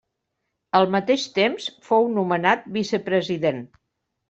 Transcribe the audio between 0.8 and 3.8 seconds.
mateix temps fou nomenat vicepresident.